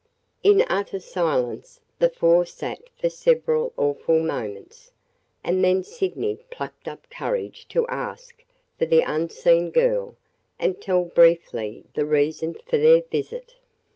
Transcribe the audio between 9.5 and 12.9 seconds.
girl and tell briefly the reason for